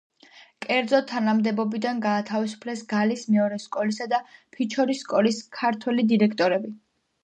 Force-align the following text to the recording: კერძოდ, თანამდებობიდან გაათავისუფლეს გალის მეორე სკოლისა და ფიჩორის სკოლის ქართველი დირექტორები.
კერძოდ, 0.65 1.05
თანამდებობიდან 1.11 2.01
გაათავისუფლეს 2.07 2.83
გალის 2.95 3.29
მეორე 3.37 3.63
სკოლისა 3.69 4.11
და 4.17 4.25
ფიჩორის 4.35 5.07
სკოლის 5.09 5.47
ქართველი 5.63 6.13
დირექტორები. 6.15 6.79